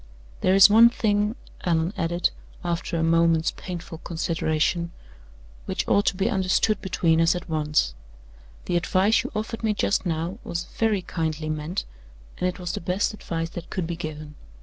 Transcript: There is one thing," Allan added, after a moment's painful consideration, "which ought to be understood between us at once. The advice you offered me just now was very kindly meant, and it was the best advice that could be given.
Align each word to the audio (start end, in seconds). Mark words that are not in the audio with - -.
There 0.41 0.55
is 0.55 0.67
one 0.67 0.89
thing," 0.89 1.35
Allan 1.63 1.93
added, 1.95 2.31
after 2.65 2.97
a 2.97 3.03
moment's 3.03 3.51
painful 3.51 3.99
consideration, 3.99 4.91
"which 5.65 5.87
ought 5.87 6.07
to 6.07 6.15
be 6.15 6.27
understood 6.27 6.81
between 6.81 7.21
us 7.21 7.35
at 7.35 7.47
once. 7.47 7.93
The 8.65 8.77
advice 8.77 9.21
you 9.21 9.31
offered 9.35 9.61
me 9.63 9.75
just 9.75 10.03
now 10.03 10.39
was 10.43 10.63
very 10.63 11.03
kindly 11.03 11.49
meant, 11.49 11.85
and 12.39 12.47
it 12.49 12.57
was 12.57 12.71
the 12.71 12.81
best 12.81 13.13
advice 13.13 13.51
that 13.51 13.69
could 13.69 13.85
be 13.85 13.95
given. 13.95 14.33